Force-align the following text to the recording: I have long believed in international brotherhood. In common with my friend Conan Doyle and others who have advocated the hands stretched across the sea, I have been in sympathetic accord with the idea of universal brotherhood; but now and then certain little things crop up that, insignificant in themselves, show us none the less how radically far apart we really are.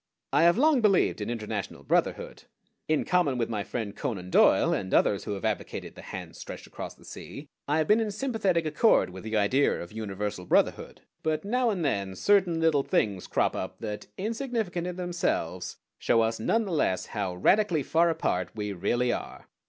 I 0.33 0.41
have 0.45 0.57
long 0.57 0.81
believed 0.81 1.21
in 1.21 1.29
international 1.29 1.83
brotherhood. 1.83 2.45
In 2.87 3.05
common 3.05 3.37
with 3.37 3.49
my 3.49 3.63
friend 3.63 3.95
Conan 3.95 4.31
Doyle 4.31 4.73
and 4.73 4.91
others 4.95 5.25
who 5.25 5.33
have 5.35 5.45
advocated 5.45 5.93
the 5.93 6.01
hands 6.01 6.39
stretched 6.39 6.65
across 6.65 6.95
the 6.95 7.05
sea, 7.05 7.49
I 7.67 7.77
have 7.77 7.87
been 7.87 7.99
in 7.99 8.09
sympathetic 8.09 8.65
accord 8.65 9.11
with 9.11 9.23
the 9.23 9.37
idea 9.37 9.79
of 9.79 9.91
universal 9.91 10.47
brotherhood; 10.47 11.01
but 11.21 11.45
now 11.45 11.69
and 11.69 11.85
then 11.85 12.15
certain 12.15 12.59
little 12.59 12.81
things 12.81 13.27
crop 13.27 13.55
up 13.55 13.77
that, 13.81 14.07
insignificant 14.17 14.87
in 14.87 14.95
themselves, 14.95 15.77
show 15.99 16.21
us 16.21 16.39
none 16.39 16.65
the 16.65 16.71
less 16.71 17.05
how 17.13 17.35
radically 17.35 17.83
far 17.83 18.09
apart 18.09 18.49
we 18.55 18.73
really 18.73 19.13
are. 19.13 19.45